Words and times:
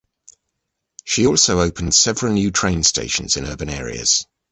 She 1.03 1.27
also 1.27 1.59
opened 1.59 1.93
several 1.93 2.33
new 2.33 2.49
train 2.49 2.81
stations 2.81 3.37
in 3.37 3.45
urban 3.45 3.69
areas. 3.69 4.25